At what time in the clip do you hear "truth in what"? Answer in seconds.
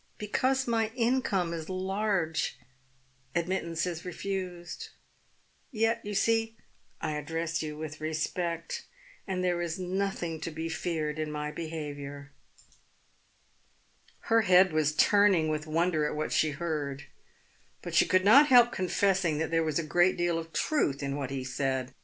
20.51-21.29